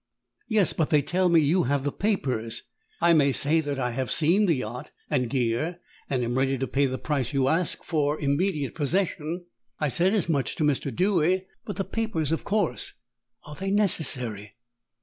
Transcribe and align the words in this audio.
"Yes, 0.47 0.73
but 0.73 0.89
they 0.89 1.03
tell 1.03 1.29
me 1.29 1.41
you 1.41 1.65
have 1.65 1.83
the 1.83 1.91
papers. 1.91 2.63
I 3.01 3.13
may 3.13 3.31
say 3.31 3.61
that 3.61 3.77
I 3.77 3.91
have 3.91 4.11
seen 4.11 4.47
the 4.47 4.55
yacht 4.55 4.89
and 5.11 5.29
gear 5.29 5.79
and 6.09 6.23
am 6.23 6.39
ready 6.39 6.57
to 6.57 6.65
pay 6.65 6.87
the 6.87 6.97
price 6.97 7.33
you 7.33 7.47
ask 7.47 7.83
for 7.83 8.19
immediate 8.19 8.73
possession. 8.73 9.45
I 9.79 9.89
said 9.89 10.13
as 10.13 10.27
much 10.27 10.55
to 10.55 10.63
Mr. 10.63 10.91
Dewy. 10.91 11.45
But 11.65 11.75
the 11.75 11.83
papers, 11.83 12.31
of 12.31 12.43
course" 12.43 12.93
"Are 13.45 13.53
they 13.53 13.69
necessary?" 13.69 14.55